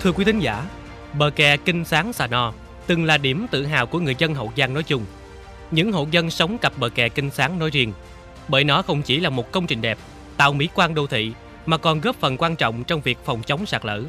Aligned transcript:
Thưa 0.00 0.12
quý 0.12 0.24
thính 0.24 0.40
giả, 0.40 0.66
bờ 1.18 1.30
kè 1.30 1.56
Kinh 1.56 1.84
Sáng 1.84 2.12
Xà 2.12 2.26
No 2.26 2.52
từng 2.86 3.04
là 3.04 3.18
điểm 3.18 3.46
tự 3.50 3.66
hào 3.66 3.86
của 3.86 4.00
người 4.00 4.14
dân 4.18 4.34
Hậu 4.34 4.52
Giang 4.56 4.74
nói 4.74 4.82
chung. 4.82 5.04
Những 5.70 5.92
hộ 5.92 6.06
dân 6.10 6.30
sống 6.30 6.58
cặp 6.58 6.72
bờ 6.78 6.88
kè 6.88 7.08
Kinh 7.08 7.30
Sáng 7.30 7.58
nói 7.58 7.70
riêng, 7.70 7.92
bởi 8.48 8.64
nó 8.64 8.82
không 8.82 9.02
chỉ 9.02 9.20
là 9.20 9.30
một 9.30 9.52
công 9.52 9.66
trình 9.66 9.80
đẹp, 9.80 9.98
tạo 10.36 10.52
mỹ 10.52 10.68
quan 10.74 10.94
đô 10.94 11.06
thị 11.06 11.32
mà 11.66 11.76
còn 11.76 12.00
góp 12.00 12.16
phần 12.16 12.36
quan 12.36 12.56
trọng 12.56 12.84
trong 12.84 13.00
việc 13.00 13.18
phòng 13.24 13.42
chống 13.42 13.66
sạt 13.66 13.84
lở. 13.84 14.02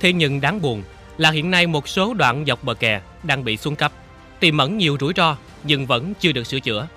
Thế 0.00 0.12
nhưng 0.12 0.40
đáng 0.40 0.60
buồn 0.60 0.82
là 1.18 1.30
hiện 1.30 1.50
nay 1.50 1.66
một 1.66 1.88
số 1.88 2.14
đoạn 2.14 2.44
dọc 2.46 2.64
bờ 2.64 2.74
kè 2.74 3.00
đang 3.22 3.44
bị 3.44 3.56
xuống 3.56 3.76
cấp, 3.76 3.92
tiềm 4.40 4.58
ẩn 4.58 4.78
nhiều 4.78 4.96
rủi 5.00 5.12
ro 5.16 5.36
nhưng 5.64 5.86
vẫn 5.86 6.12
chưa 6.20 6.32
được 6.32 6.46
sửa 6.46 6.60
chữa. 6.60 6.88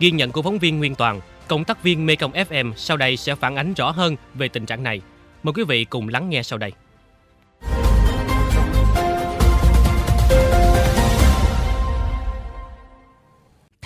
Ghi 0.00 0.10
nhận 0.10 0.32
của 0.32 0.42
phóng 0.42 0.58
viên 0.58 0.78
Nguyên 0.78 0.94
Toàn, 0.94 1.20
công 1.48 1.64
tác 1.64 1.82
viên 1.82 2.06
Mekong 2.06 2.32
FM 2.32 2.72
sau 2.76 2.96
đây 2.96 3.16
sẽ 3.16 3.34
phản 3.34 3.56
ánh 3.56 3.74
rõ 3.74 3.90
hơn 3.90 4.16
về 4.34 4.48
tình 4.48 4.66
trạng 4.66 4.82
này. 4.82 5.00
Mời 5.42 5.52
quý 5.52 5.64
vị 5.64 5.84
cùng 5.84 6.08
lắng 6.08 6.30
nghe 6.30 6.42
sau 6.42 6.58
đây. 6.58 6.72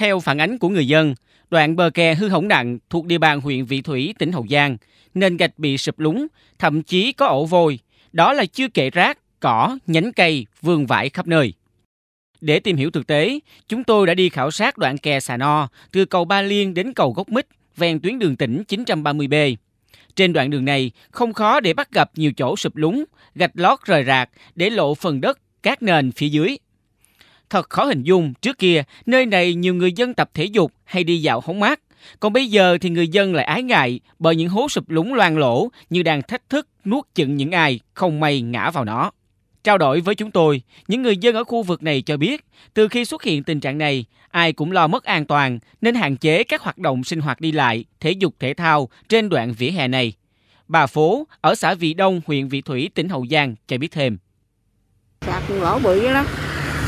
Theo 0.03 0.21
phản 0.21 0.39
ánh 0.39 0.59
của 0.59 0.69
người 0.69 0.89
dân, 0.89 1.15
đoạn 1.51 1.77
bờ 1.77 1.91
kè 1.91 2.15
hư 2.15 2.29
hỏng 2.29 2.49
nặng 2.49 2.79
thuộc 2.91 3.07
địa 3.07 3.19
bàn 3.19 3.41
huyện 3.41 3.65
Vị 3.65 3.81
Thủy, 3.81 4.15
tỉnh 4.19 4.33
Hậu 4.33 4.47
Giang, 4.51 4.77
nền 5.15 5.37
gạch 5.37 5.59
bị 5.59 5.79
sụp 5.79 5.99
lún, 5.99 6.27
thậm 6.59 6.83
chí 6.83 7.13
có 7.13 7.27
ổ 7.27 7.45
vôi. 7.45 7.79
Đó 8.13 8.33
là 8.33 8.45
chưa 8.45 8.69
kể 8.69 8.91
rác, 8.91 9.19
cỏ, 9.41 9.79
nhánh 9.87 10.13
cây, 10.13 10.47
vườn 10.63 10.87
vải 10.87 11.09
khắp 11.09 11.27
nơi. 11.27 11.55
Để 12.41 12.61
tìm 12.61 12.77
hiểu 12.77 12.91
thực 12.91 13.07
tế, 13.07 13.39
chúng 13.69 13.85
tôi 13.85 14.07
đã 14.07 14.15
đi 14.15 14.29
khảo 14.29 14.51
sát 14.51 14.79
đoạn 14.79 14.99
kè 14.99 15.21
Xà 15.21 15.37
No 15.37 15.69
từ 15.93 16.05
cầu 16.05 16.25
Ba 16.25 16.43
Liên 16.43 16.75
đến 16.75 16.93
cầu 16.93 17.13
Gốc 17.13 17.29
Mít 17.29 17.47
ven 17.77 18.01
tuyến 18.01 18.19
đường 18.19 18.37
tỉnh 18.37 18.63
930B. 18.69 19.57
Trên 20.17 20.33
đoạn 20.33 20.51
đường 20.51 20.65
này, 20.65 20.91
không 21.11 21.33
khó 21.33 21.61
để 21.61 21.75
bắt 21.75 21.93
gặp 21.93 22.11
nhiều 22.15 22.33
chỗ 22.37 22.57
sụp 22.57 22.77
lún, 22.77 23.05
gạch 23.35 23.53
lót 23.55 23.79
rời 23.85 24.05
rạc 24.05 24.31
để 24.55 24.71
lộ 24.71 24.95
phần 24.95 25.21
đất, 25.21 25.39
các 25.63 25.83
nền 25.83 26.13
phía 26.13 26.29
dưới. 26.29 26.57
Thật 27.53 27.71
khó 27.71 27.85
hình 27.85 28.03
dung, 28.03 28.35
trước 28.35 28.59
kia, 28.59 28.83
nơi 29.07 29.27
này 29.27 29.55
nhiều 29.55 29.75
người 29.75 29.93
dân 29.93 30.15
tập 30.15 30.31
thể 30.35 30.45
dục 30.45 30.73
hay 30.85 31.05
đi 31.05 31.23
dạo 31.23 31.41
hóng 31.41 31.61
mát. 31.61 31.81
Còn 32.21 32.33
bây 32.33 32.47
giờ 32.47 32.79
thì 32.81 32.91
người 32.91 33.09
dân 33.09 33.35
lại 33.35 33.45
ái 33.45 33.63
ngại 33.63 34.01
bởi 34.19 34.37
những 34.37 34.49
hố 34.49 34.69
sụp 34.69 34.91
lún 34.91 35.09
loang 35.09 35.39
lỗ 35.39 35.69
như 35.91 36.03
đang 36.03 36.23
thách 36.23 36.49
thức 36.49 36.69
nuốt 36.85 37.05
chửng 37.15 37.37
những 37.37 37.51
ai 37.51 37.81
không 37.95 38.21
may 38.21 38.41
ngã 38.43 38.71
vào 38.71 38.85
nó. 38.85 39.11
Trao 39.65 39.79
đổi 39.79 40.01
với 40.01 40.15
chúng 40.15 40.31
tôi, 40.31 40.63
những 40.89 41.03
người 41.03 41.17
dân 41.17 41.35
ở 41.35 41.45
khu 41.45 41.63
vực 41.63 41.83
này 41.83 42.03
cho 42.03 42.17
biết, 42.17 42.45
từ 42.75 42.89
khi 42.89 43.05
xuất 43.05 43.23
hiện 43.23 43.43
tình 43.43 43.61
trạng 43.61 43.79
này, 43.79 44.05
ai 44.31 44.53
cũng 44.53 44.73
lo 44.73 44.87
mất 44.87 45.05
an 45.05 45.25
toàn 45.25 45.59
nên 45.81 45.95
hạn 45.95 46.17
chế 46.17 46.45
các 46.45 46.63
hoạt 46.63 46.79
động 46.79 47.05
sinh 47.05 47.21
hoạt 47.21 47.41
đi 47.41 47.53
lại, 47.53 47.85
thể 48.01 48.11
dục 48.11 48.35
thể 48.39 48.55
thao 48.55 48.89
trên 49.09 49.29
đoạn 49.29 49.53
vỉa 49.53 49.71
hè 49.71 49.89
này. 49.89 50.13
Bà 50.69 50.87
Phố 50.87 51.27
ở 51.41 51.55
xã 51.55 51.75
Vị 51.75 51.95
Đông, 51.95 52.21
huyện 52.27 52.49
Vị 52.49 52.61
Thủy, 52.61 52.91
tỉnh 52.95 53.09
Hậu 53.09 53.27
Giang 53.31 53.55
cho 53.69 53.79
biết 53.79 53.93
thêm. 53.93 54.19
Sạt 55.27 55.43
lỗ 55.51 55.79
bự 55.79 56.09
lắm, 56.09 56.27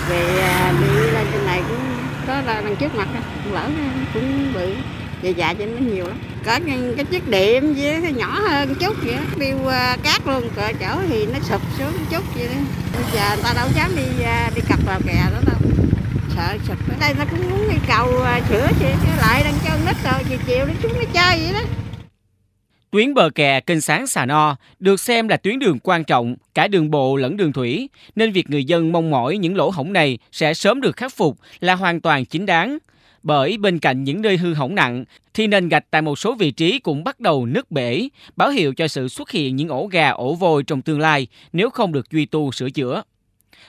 về 0.09 0.41
à, 0.41 0.73
đi 0.81 1.13
lên 1.13 1.27
trên 1.33 1.47
này 1.47 1.63
cũng 1.69 1.79
có 2.27 2.35
là 2.35 2.61
đằng 2.65 2.77
trước 2.77 2.95
mặt 2.95 3.09
lỡ 3.53 3.69
cũng 4.15 4.53
bị 4.55 4.75
về 5.23 5.31
dạ 5.31 5.55
cho 5.55 5.67
nó 5.67 5.79
nhiều 5.93 6.07
lắm. 6.07 6.19
Có 6.45 6.59
cái 6.67 6.79
cái 6.97 7.05
chiếc 7.05 7.29
điểm 7.29 7.75
với 7.75 8.03
cái 8.03 8.13
nhỏ 8.13 8.41
hơn 8.41 8.75
chút 8.75 8.97
vậy 9.03 9.17
điêu 9.37 9.69
à, 9.69 9.97
cát 10.03 10.27
luôn. 10.27 10.49
Cỡ 10.57 10.73
chỗ 10.81 11.01
thì 11.09 11.27
nó 11.27 11.39
sụp 11.43 11.61
xuống 11.79 11.93
chút 12.11 12.25
vậy 12.35 12.47
đó. 12.47 12.61
bây 12.93 13.05
giờ 13.13 13.29
người 13.35 13.43
ta 13.43 13.53
đâu 13.57 13.69
dám 13.77 13.97
đi 13.97 14.25
à, 14.25 14.51
đi 14.55 14.61
cặp 14.69 14.79
vào 14.87 15.01
kè 15.07 15.25
đó 15.33 15.39
đâu. 15.47 15.71
Sợ 16.37 16.57
sụp 16.69 16.77
ở 16.89 16.95
đây 17.01 17.15
nó 17.19 17.25
cũng 17.31 17.51
muốn 17.51 17.69
đi 17.69 17.77
cầu 17.89 18.25
sửa 18.49 18.69
chị 18.79 18.87
lại 19.21 19.45
đang 19.45 19.55
cho 19.65 19.71
nít 19.87 19.97
rồi, 20.05 20.23
chiều 20.29 20.39
chiều 20.47 20.67
nó 20.67 20.73
xuống 20.83 20.93
nó 20.93 21.05
chơi 21.13 21.39
vậy 21.39 21.53
đó. 21.53 21.84
Tuyến 22.95 23.15
bờ 23.15 23.31
kè 23.31 23.61
kênh 23.61 23.81
sáng 23.81 24.07
Xà 24.07 24.27
No 24.27 24.57
được 24.79 25.01
xem 25.01 25.29
là 25.29 25.37
tuyến 25.37 25.59
đường 25.59 25.79
quan 25.79 26.05
trọng 26.05 26.37
cả 26.55 26.69
đường 26.69 26.91
bộ 26.91 27.17
lẫn 27.17 27.37
đường 27.37 27.53
thủy, 27.53 27.89
nên 28.17 28.33
việc 28.33 28.51
người 28.51 28.65
dân 28.65 28.93
mong 28.93 29.11
mỏi 29.11 29.39
những 29.39 29.57
lỗ 29.57 29.71
hổng 29.71 29.93
này 29.93 30.19
sẽ 30.33 30.55
sớm 30.55 30.81
được 30.81 30.97
khắc 30.97 31.13
phục 31.13 31.39
là 31.61 31.75
hoàn 31.75 32.01
toàn 32.01 32.25
chính 32.25 32.47
đáng. 32.47 32.79
Bởi 33.23 33.57
bên 33.57 33.79
cạnh 33.79 34.05
những 34.05 34.23
nơi 34.23 34.37
hư 34.37 34.55
hỏng 34.55 34.75
nặng, 34.75 35.05
thì 35.35 35.47
nền 35.47 35.69
gạch 35.69 35.85
tại 35.91 36.03
một 36.03 36.19
số 36.19 36.35
vị 36.35 36.51
trí 36.51 36.79
cũng 36.79 37.05
bắt 37.05 37.21
đầu 37.21 37.47
nứt 37.47 37.71
bể, 37.71 38.09
báo 38.37 38.51
hiệu 38.51 38.75
cho 38.75 38.89
sự 38.89 39.09
xuất 39.09 39.31
hiện 39.31 39.57
những 39.57 39.69
ổ 39.69 39.87
gà 39.87 40.11
ổ 40.11 40.35
vôi 40.35 40.63
trong 40.63 40.83
tương 40.83 41.01
lai 41.01 41.27
nếu 41.53 41.71
không 41.71 41.93
được 41.93 42.11
duy 42.11 42.27
tu 42.27 42.53
sửa 42.53 42.71
chữa. 42.71 43.03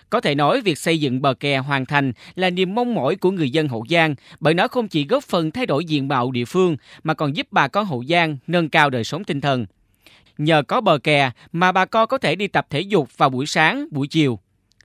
Có 0.09 0.21
thể 0.21 0.35
nói 0.35 0.61
việc 0.61 0.77
xây 0.77 0.99
dựng 0.99 1.21
bờ 1.21 1.33
kè 1.33 1.57
hoàn 1.57 1.85
thành 1.85 2.11
là 2.35 2.49
niềm 2.49 2.75
mong 2.75 2.95
mỏi 2.95 3.15
của 3.15 3.31
người 3.31 3.49
dân 3.49 3.67
Hậu 3.67 3.85
Giang 3.89 4.15
bởi 4.39 4.53
nó 4.53 4.67
không 4.67 4.87
chỉ 4.87 5.07
góp 5.07 5.23
phần 5.23 5.51
thay 5.51 5.65
đổi 5.65 5.85
diện 5.85 6.07
mạo 6.07 6.31
địa 6.31 6.45
phương 6.45 6.77
mà 7.03 7.13
còn 7.13 7.35
giúp 7.35 7.47
bà 7.51 7.67
con 7.67 7.85
Hậu 7.85 8.03
Giang 8.09 8.37
nâng 8.47 8.69
cao 8.69 8.89
đời 8.89 9.03
sống 9.03 9.23
tinh 9.23 9.41
thần. 9.41 9.65
Nhờ 10.37 10.63
có 10.67 10.81
bờ 10.81 10.97
kè 10.97 11.31
mà 11.51 11.71
bà 11.71 11.85
con 11.85 12.07
có 12.07 12.17
thể 12.17 12.35
đi 12.35 12.47
tập 12.47 12.67
thể 12.69 12.79
dục 12.79 13.17
vào 13.17 13.29
buổi 13.29 13.45
sáng, 13.45 13.87
buổi 13.91 14.07
chiều. 14.07 14.39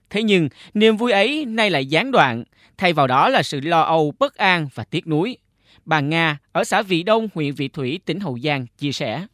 Thế 0.09 0.23
nhưng, 0.23 0.49
niềm 0.73 0.97
vui 0.97 1.11
ấy 1.11 1.45
nay 1.45 1.69
lại 1.69 1.85
gián 1.85 2.11
đoạn, 2.11 2.43
thay 2.77 2.93
vào 2.93 3.07
đó 3.07 3.29
là 3.29 3.43
sự 3.43 3.59
lo 3.59 3.81
âu, 3.81 4.13
bất 4.19 4.35
an 4.35 4.67
và 4.75 4.83
tiếc 4.83 5.07
nuối. 5.07 5.37
Bà 5.85 5.99
Nga 5.99 6.37
ở 6.51 6.63
xã 6.63 6.81
Vị 6.81 7.03
Đông, 7.03 7.27
huyện 7.35 7.53
Vị 7.53 7.67
Thủy, 7.67 7.99
tỉnh 8.05 8.19
Hậu 8.19 8.39
Giang 8.43 8.65
chia 8.77 8.91
sẻ. 8.91 9.25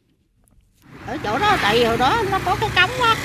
Ở 1.06 1.16
chỗ 1.24 1.38
đó 1.38 1.56
tại 1.62 1.84
hồi 1.84 1.96
đó 1.96 2.22
nó 2.30 2.38
có 2.44 2.56
cái 2.60 2.70
cống 2.76 3.00
á, 3.02 3.16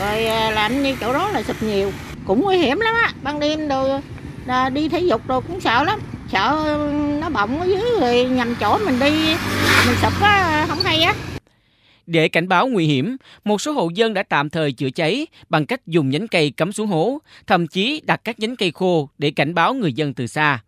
rồi 0.00 0.26
à, 0.26 0.50
làm 0.50 0.82
như 0.82 0.96
chỗ 1.00 1.12
đó 1.12 1.30
là 1.30 1.42
sụp 1.42 1.62
nhiều. 1.62 1.92
Cũng 2.26 2.42
nguy 2.42 2.56
hiểm 2.56 2.80
lắm 2.80 2.94
á. 2.94 3.12
Ban 3.22 3.40
đêm 3.40 3.68
rồi 3.68 4.00
à, 4.46 4.68
đi 4.68 4.88
thể 4.88 5.00
dục 5.00 5.28
rồi 5.28 5.40
cũng 5.48 5.60
sợ 5.60 5.84
lắm. 5.84 6.00
Sợ 6.32 6.78
nó 7.20 7.28
bọng 7.28 7.60
ở 7.60 7.66
dưới 7.66 7.82
rồi 8.00 8.24
nhầm 8.24 8.54
chỗ 8.60 8.78
mình 8.78 9.00
đi. 9.00 9.10
Mình 9.86 9.96
sụp 10.02 10.12
á 10.22 10.66
không 10.68 10.78
hay 10.78 11.02
á. 11.02 11.14
Để 12.06 12.28
cảnh 12.28 12.48
báo 12.48 12.66
nguy 12.66 12.86
hiểm, 12.86 13.16
một 13.44 13.60
số 13.60 13.72
hộ 13.72 13.90
dân 13.94 14.14
đã 14.14 14.22
tạm 14.22 14.50
thời 14.50 14.72
chữa 14.72 14.90
cháy 14.90 15.26
bằng 15.48 15.66
cách 15.66 15.86
dùng 15.86 16.10
nhánh 16.10 16.28
cây 16.28 16.50
cắm 16.50 16.72
xuống 16.72 16.86
hố, 16.86 17.18
thậm 17.46 17.66
chí 17.66 18.02
đặt 18.04 18.20
các 18.24 18.40
nhánh 18.40 18.56
cây 18.56 18.72
khô 18.74 19.08
để 19.18 19.30
cảnh 19.30 19.54
báo 19.54 19.74
người 19.74 19.92
dân 19.92 20.14
từ 20.14 20.26
xa. 20.26 20.58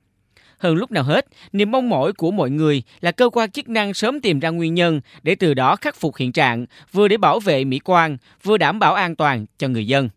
Hơn 0.63 0.75
lúc 0.75 0.91
nào 0.91 1.03
hết, 1.03 1.27
niềm 1.53 1.71
mong 1.71 1.89
mỏi 1.89 2.13
của 2.13 2.31
mọi 2.31 2.51
người 2.51 2.83
là 3.01 3.13
cơ 3.13 3.31
quan 3.33 3.51
chức 3.51 3.69
năng 3.69 3.95
sớm 3.95 4.21
tìm 4.21 4.41
ra 4.41 4.49
nguyên 4.51 4.75
nhân 4.75 5.01
để 5.23 5.35
từ 5.35 5.55
đó 5.55 5.77
khắc 5.77 5.97
phục 5.97 6.17
hiện 6.17 6.33
trạng, 6.33 6.67
vừa 6.93 7.09
để 7.09 7.17
bảo 7.17 7.41
vệ 7.41 7.65
mỹ 7.65 7.79
quan, 7.85 8.17
vừa 8.43 8.57
đảm 8.59 8.79
bảo 8.79 8.95
an 8.95 9.17
toàn 9.17 9.47
cho 9.59 9.69
người 9.69 9.87
dân. 9.87 10.09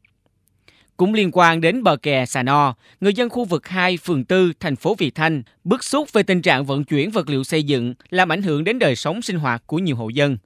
Cũng 0.97 1.13
liên 1.13 1.29
quan 1.33 1.61
đến 1.61 1.83
bờ 1.83 1.95
kè 1.95 2.25
Sà 2.25 2.43
No, 2.43 2.75
người 3.01 3.13
dân 3.13 3.29
khu 3.29 3.45
vực 3.45 3.67
2, 3.67 3.97
phường 3.97 4.23
4, 4.29 4.51
thành 4.59 4.75
phố 4.75 4.95
Vị 4.95 5.11
Thanh 5.11 5.43
bức 5.63 5.83
xúc 5.83 6.13
về 6.13 6.23
tình 6.23 6.41
trạng 6.41 6.65
vận 6.65 6.83
chuyển 6.83 7.11
vật 7.11 7.29
liệu 7.29 7.43
xây 7.43 7.63
dựng 7.63 7.93
làm 8.09 8.31
ảnh 8.31 8.41
hưởng 8.41 8.63
đến 8.63 8.79
đời 8.79 8.95
sống 8.95 9.21
sinh 9.21 9.39
hoạt 9.39 9.63
của 9.67 9.79
nhiều 9.79 9.95
hộ 9.95 10.09
dân. 10.09 10.37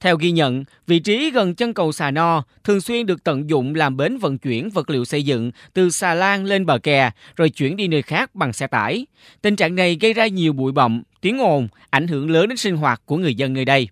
Theo 0.00 0.16
ghi 0.16 0.30
nhận, 0.30 0.64
vị 0.86 0.98
trí 0.98 1.30
gần 1.30 1.54
chân 1.54 1.74
cầu 1.74 1.92
Xà 1.92 2.10
No 2.10 2.42
thường 2.64 2.80
xuyên 2.80 3.06
được 3.06 3.24
tận 3.24 3.50
dụng 3.50 3.74
làm 3.74 3.96
bến 3.96 4.18
vận 4.18 4.38
chuyển 4.38 4.70
vật 4.70 4.90
liệu 4.90 5.04
xây 5.04 5.22
dựng 5.22 5.50
từ 5.74 5.90
xà 5.90 6.14
lan 6.14 6.44
lên 6.44 6.66
bờ 6.66 6.78
kè 6.78 7.10
rồi 7.36 7.50
chuyển 7.50 7.76
đi 7.76 7.88
nơi 7.88 8.02
khác 8.02 8.34
bằng 8.34 8.52
xe 8.52 8.66
tải. 8.66 9.06
Tình 9.42 9.56
trạng 9.56 9.74
này 9.74 9.96
gây 10.00 10.12
ra 10.12 10.26
nhiều 10.26 10.52
bụi 10.52 10.72
bặm, 10.72 11.02
tiếng 11.20 11.38
ồn, 11.38 11.68
ảnh 11.90 12.08
hưởng 12.08 12.30
lớn 12.30 12.48
đến 12.48 12.56
sinh 12.56 12.76
hoạt 12.76 13.02
của 13.04 13.16
người 13.16 13.34
dân 13.34 13.52
nơi 13.52 13.64
đây. 13.64 13.88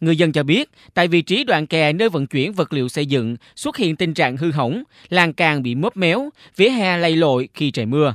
Người 0.00 0.16
dân 0.16 0.32
cho 0.32 0.42
biết, 0.42 0.70
tại 0.94 1.08
vị 1.08 1.22
trí 1.22 1.44
đoạn 1.44 1.66
kè 1.66 1.92
nơi 1.92 2.08
vận 2.08 2.26
chuyển 2.26 2.52
vật 2.52 2.72
liệu 2.72 2.88
xây 2.88 3.06
dựng 3.06 3.36
xuất 3.56 3.76
hiện 3.76 3.96
tình 3.96 4.14
trạng 4.14 4.36
hư 4.36 4.50
hỏng, 4.50 4.82
lan 5.08 5.32
can 5.32 5.62
bị 5.62 5.74
mớp 5.74 5.96
méo, 5.96 6.30
vỉa 6.56 6.68
hè 6.68 6.96
lầy 6.96 7.16
lội 7.16 7.48
khi 7.54 7.70
trời 7.70 7.86
mưa 7.86 8.14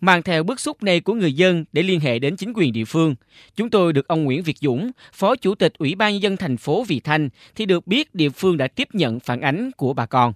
mang 0.00 0.22
theo 0.22 0.42
bức 0.42 0.60
xúc 0.60 0.82
này 0.82 1.00
của 1.00 1.14
người 1.14 1.32
dân 1.32 1.64
để 1.72 1.82
liên 1.82 2.00
hệ 2.00 2.18
đến 2.18 2.36
chính 2.36 2.52
quyền 2.54 2.72
địa 2.72 2.84
phương. 2.84 3.14
Chúng 3.54 3.70
tôi 3.70 3.92
được 3.92 4.08
ông 4.08 4.24
Nguyễn 4.24 4.42
Việt 4.42 4.58
Dũng, 4.60 4.90
Phó 5.12 5.36
Chủ 5.36 5.54
tịch 5.54 5.72
Ủy 5.78 5.94
ban 5.94 6.12
nhân 6.12 6.22
dân 6.22 6.36
thành 6.36 6.56
phố 6.56 6.84
Vị 6.84 7.00
Thanh 7.00 7.28
thì 7.54 7.66
được 7.66 7.86
biết 7.86 8.14
địa 8.14 8.28
phương 8.28 8.56
đã 8.56 8.68
tiếp 8.68 8.88
nhận 8.92 9.20
phản 9.20 9.40
ánh 9.40 9.70
của 9.76 9.92
bà 9.92 10.06
con. 10.06 10.32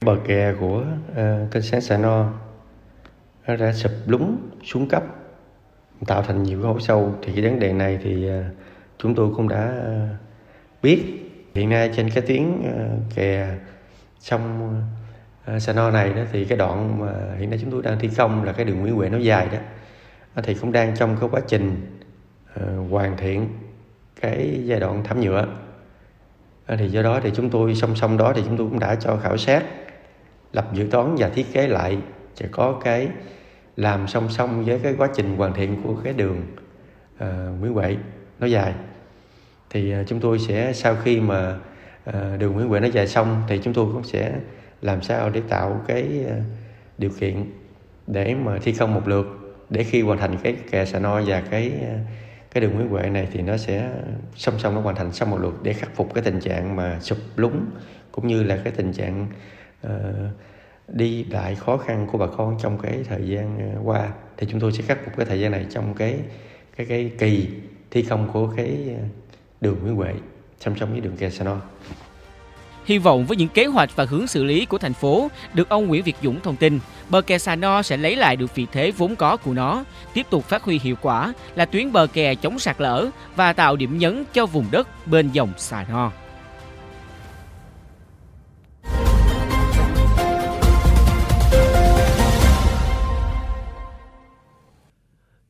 Bờ 0.00 0.16
kè 0.26 0.54
của 0.60 0.84
ờ, 1.14 1.42
uh, 1.44 1.52
kênh 1.52 1.62
sáng 1.62 1.80
Sà 1.80 1.96
No 1.96 2.32
nó 3.46 3.56
đã 3.56 3.72
sụp 3.72 3.92
lúng 4.06 4.36
xuống 4.64 4.88
cấp 4.88 5.02
tạo 6.06 6.22
thành 6.22 6.42
nhiều 6.42 6.62
hố 6.62 6.80
sâu 6.80 7.14
thì 7.22 7.32
cái 7.32 7.44
vấn 7.44 7.60
đề 7.60 7.72
này 7.72 7.98
thì 8.02 8.30
uh, 8.30 8.44
chúng 8.98 9.14
tôi 9.14 9.34
cũng 9.36 9.48
đã 9.48 9.72
uh, 9.78 10.82
biết 10.82 11.02
hiện 11.54 11.68
nay 11.68 11.90
trên 11.96 12.10
cái 12.10 12.24
tuyến 12.26 12.42
uh, 12.50 13.14
kè 13.14 13.58
sông 14.18 14.72
Ờ, 15.48 15.58
Sano 15.58 15.90
này 15.90 16.12
đó 16.12 16.22
thì 16.32 16.44
cái 16.44 16.58
đoạn 16.58 17.00
mà 17.00 17.12
hiện 17.38 17.50
nay 17.50 17.58
chúng 17.62 17.70
tôi 17.70 17.82
đang 17.82 17.98
thi 17.98 18.10
công 18.16 18.44
là 18.44 18.52
cái 18.52 18.64
đường 18.64 18.80
Nguyễn 18.80 18.94
Huệ 18.94 19.08
nó 19.08 19.18
dài 19.18 19.48
đó. 19.52 19.58
Ờ, 20.34 20.42
thì 20.42 20.54
cũng 20.54 20.72
đang 20.72 20.96
trong 20.96 21.16
cái 21.20 21.28
quá 21.32 21.40
trình 21.46 21.96
uh, 22.60 22.90
hoàn 22.90 23.16
thiện 23.16 23.48
cái 24.20 24.62
giai 24.64 24.80
đoạn 24.80 25.04
thảm 25.04 25.20
nhựa. 25.20 25.46
Thì 26.68 26.88
do 26.88 27.02
đó 27.02 27.20
thì 27.22 27.30
chúng 27.34 27.50
tôi 27.50 27.74
song 27.74 27.96
song 27.96 28.16
đó 28.16 28.32
thì 28.36 28.42
chúng 28.44 28.56
tôi 28.56 28.68
cũng 28.70 28.78
đã 28.78 28.94
cho 28.94 29.16
khảo 29.16 29.36
sát 29.36 29.64
lập 30.52 30.68
dự 30.72 30.88
toán 30.90 31.14
và 31.18 31.28
thiết 31.28 31.52
kế 31.52 31.66
lại 31.66 31.98
sẽ 32.34 32.46
có 32.50 32.80
cái 32.84 33.08
làm 33.76 34.08
song 34.08 34.28
song 34.28 34.64
với 34.64 34.78
cái 34.78 34.94
quá 34.98 35.08
trình 35.14 35.36
hoàn 35.36 35.54
thiện 35.54 35.82
của 35.82 35.94
cái 36.04 36.12
đường 36.12 36.42
uh, 37.24 37.60
Nguyễn 37.60 37.72
Huệ 37.72 37.96
nó 38.40 38.46
dài. 38.46 38.74
Thì 39.70 39.94
uh, 40.00 40.06
chúng 40.06 40.20
tôi 40.20 40.38
sẽ 40.38 40.72
sau 40.72 40.96
khi 41.04 41.20
mà 41.20 41.56
uh, 42.08 42.14
đường 42.38 42.52
Nguyễn 42.52 42.68
Huệ 42.68 42.80
nó 42.80 42.88
dài 42.88 43.06
xong 43.06 43.42
thì 43.48 43.60
chúng 43.62 43.74
tôi 43.74 43.86
cũng 43.92 44.04
sẽ 44.04 44.32
làm 44.82 45.02
sao 45.02 45.30
để 45.30 45.42
tạo 45.48 45.80
cái 45.86 46.24
ờ, 46.28 46.36
điều 46.98 47.10
kiện 47.10 47.44
để 48.06 48.34
mà 48.34 48.58
thi 48.62 48.72
công 48.72 48.94
một 48.94 49.08
lượt 49.08 49.26
để 49.70 49.84
khi 49.84 50.02
hoàn 50.02 50.18
thành 50.18 50.36
cái 50.42 50.56
kè 50.70 50.84
xà 50.84 50.98
no 50.98 51.20
và 51.26 51.42
cái 51.50 51.72
ờ, 51.80 51.94
cái 52.50 52.60
đường 52.60 52.74
Nguyễn 52.74 52.88
Huệ 52.88 53.10
này 53.10 53.28
thì 53.32 53.42
nó 53.42 53.56
sẽ 53.56 53.90
song 54.36 54.58
song 54.58 54.74
nó 54.74 54.80
hoàn 54.80 54.96
thành 54.96 55.12
xong 55.12 55.30
một 55.30 55.38
lượt 55.38 55.54
để 55.62 55.72
khắc 55.72 55.96
phục 55.96 56.14
cái 56.14 56.24
tình 56.24 56.40
trạng 56.40 56.76
mà 56.76 57.00
sụp 57.00 57.18
lún 57.36 57.52
cũng 58.12 58.26
như 58.26 58.42
là 58.42 58.58
cái 58.64 58.72
tình 58.76 58.92
trạng 58.92 59.26
uh, 59.86 59.90
đi 60.88 61.24
lại 61.24 61.54
khó 61.54 61.76
khăn 61.76 62.06
của 62.12 62.18
bà 62.18 62.26
con 62.26 62.56
trong 62.62 62.78
cái 62.78 63.04
thời 63.08 63.28
gian 63.28 63.76
qua 63.84 64.08
thì 64.36 64.46
chúng 64.50 64.60
tôi 64.60 64.72
sẽ 64.72 64.82
khắc 64.82 64.98
phục 65.04 65.16
cái 65.16 65.26
thời 65.26 65.40
gian 65.40 65.52
này 65.52 65.66
trong 65.70 65.94
cái 65.94 66.18
cái 66.76 66.86
cái 66.86 67.10
kỳ 67.18 67.48
thi 67.90 68.02
công 68.02 68.30
của 68.32 68.52
cái 68.56 68.96
đường 69.60 69.78
Nguyễn 69.82 69.96
Huệ 69.96 70.14
song 70.60 70.74
song 70.80 70.92
với 70.92 71.00
đường 71.00 71.16
kè 71.16 71.30
Sano. 71.30 71.60
Hy 72.88 72.98
vọng 72.98 73.26
với 73.26 73.36
những 73.36 73.48
kế 73.48 73.66
hoạch 73.66 73.96
và 73.96 74.04
hướng 74.04 74.26
xử 74.26 74.44
lý 74.44 74.64
của 74.64 74.78
thành 74.78 74.94
phố 74.94 75.30
được 75.54 75.68
ông 75.68 75.86
Nguyễn 75.86 76.02
Việt 76.02 76.16
Dũng 76.22 76.40
thông 76.40 76.56
tin, 76.56 76.80
bờ 77.08 77.20
kè 77.20 77.38
Sà 77.38 77.56
No 77.56 77.82
sẽ 77.82 77.96
lấy 77.96 78.16
lại 78.16 78.36
được 78.36 78.54
vị 78.54 78.66
thế 78.72 78.90
vốn 78.90 79.16
có 79.16 79.36
của 79.36 79.54
nó, 79.54 79.84
tiếp 80.14 80.26
tục 80.30 80.44
phát 80.44 80.62
huy 80.62 80.80
hiệu 80.82 80.96
quả 81.02 81.32
là 81.54 81.64
tuyến 81.64 81.92
bờ 81.92 82.06
kè 82.06 82.34
chống 82.34 82.58
sạt 82.58 82.80
lở 82.80 83.06
và 83.36 83.52
tạo 83.52 83.76
điểm 83.76 83.98
nhấn 83.98 84.24
cho 84.32 84.46
vùng 84.46 84.66
đất 84.70 85.06
bên 85.06 85.30
dòng 85.32 85.52
Sà 85.56 85.84
No. 85.90 86.12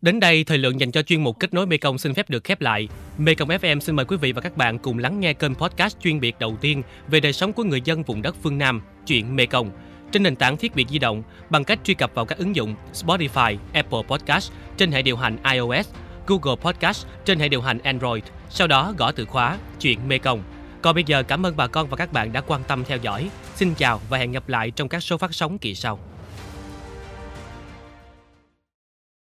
Đến 0.08 0.20
đây, 0.20 0.44
thời 0.44 0.58
lượng 0.58 0.80
dành 0.80 0.90
cho 0.90 1.02
chuyên 1.02 1.22
mục 1.22 1.40
kết 1.40 1.54
nối 1.54 1.66
Mekong 1.66 1.98
xin 1.98 2.14
phép 2.14 2.30
được 2.30 2.44
khép 2.44 2.60
lại. 2.60 2.88
Mekong 3.18 3.48
FM 3.48 3.80
xin 3.80 3.96
mời 3.96 4.04
quý 4.04 4.16
vị 4.16 4.32
và 4.32 4.40
các 4.40 4.56
bạn 4.56 4.78
cùng 4.78 4.98
lắng 4.98 5.20
nghe 5.20 5.32
kênh 5.32 5.54
podcast 5.54 5.96
chuyên 6.00 6.20
biệt 6.20 6.36
đầu 6.38 6.56
tiên 6.60 6.82
về 7.08 7.20
đời 7.20 7.32
sống 7.32 7.52
của 7.52 7.64
người 7.64 7.80
dân 7.80 8.02
vùng 8.02 8.22
đất 8.22 8.36
phương 8.42 8.58
Nam, 8.58 8.82
chuyện 9.06 9.36
Mekong, 9.36 9.70
trên 10.12 10.22
nền 10.22 10.36
tảng 10.36 10.56
thiết 10.56 10.74
bị 10.74 10.86
di 10.88 10.98
động 10.98 11.22
bằng 11.50 11.64
cách 11.64 11.78
truy 11.84 11.94
cập 11.94 12.14
vào 12.14 12.24
các 12.24 12.38
ứng 12.38 12.56
dụng 12.56 12.74
Spotify, 12.94 13.56
Apple 13.72 14.02
Podcast 14.08 14.52
trên 14.76 14.92
hệ 14.92 15.02
điều 15.02 15.16
hành 15.16 15.36
iOS, 15.52 15.88
Google 16.26 16.56
Podcast 16.60 17.06
trên 17.24 17.38
hệ 17.38 17.48
điều 17.48 17.62
hành 17.62 17.78
Android, 17.78 18.24
sau 18.50 18.66
đó 18.66 18.94
gõ 18.98 19.12
từ 19.12 19.24
khóa 19.24 19.58
chuyện 19.80 20.08
Mekong. 20.08 20.42
Còn 20.82 20.94
bây 20.94 21.04
giờ 21.06 21.22
cảm 21.22 21.46
ơn 21.46 21.56
bà 21.56 21.66
con 21.66 21.88
và 21.88 21.96
các 21.96 22.12
bạn 22.12 22.32
đã 22.32 22.40
quan 22.40 22.62
tâm 22.68 22.84
theo 22.84 22.98
dõi. 23.02 23.30
Xin 23.54 23.74
chào 23.74 24.00
và 24.08 24.18
hẹn 24.18 24.32
gặp 24.32 24.48
lại 24.48 24.70
trong 24.70 24.88
các 24.88 25.00
số 25.00 25.16
phát 25.16 25.34
sóng 25.34 25.58
kỳ 25.58 25.74
sau. 25.74 25.98